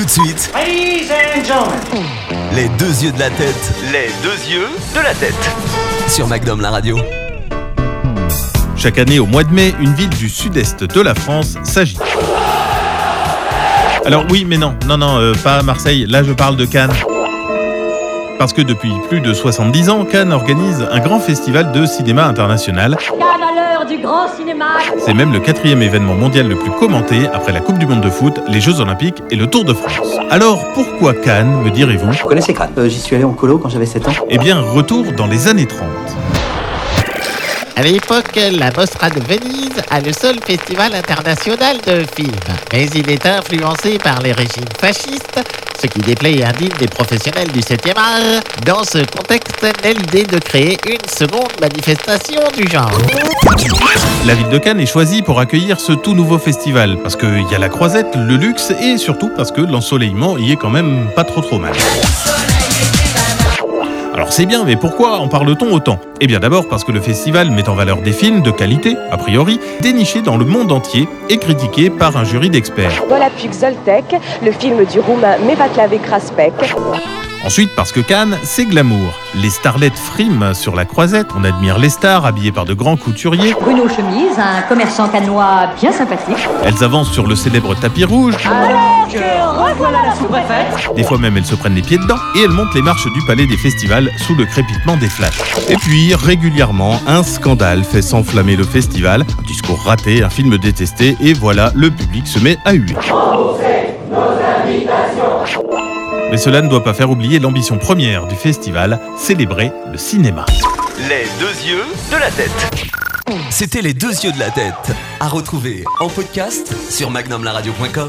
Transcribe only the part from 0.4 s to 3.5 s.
Ladies and gentlemen. les deux yeux de la